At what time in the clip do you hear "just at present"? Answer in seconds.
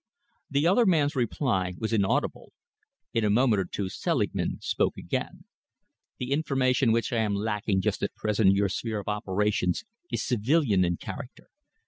7.81-8.49